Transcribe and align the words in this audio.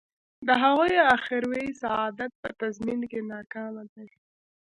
د 0.47 0.49
هغوی 0.63 0.93
اخروي 1.15 1.65
سعادت 1.81 2.31
په 2.41 2.49
تضمین 2.61 3.01
کې 3.11 3.19
ناکامه 3.31 3.83
دی. 3.93 4.07